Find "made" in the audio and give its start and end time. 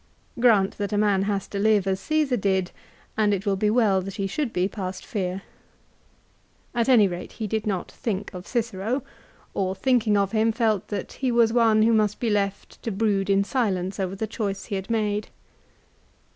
14.89-15.29